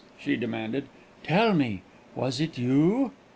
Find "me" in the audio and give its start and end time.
1.53-1.83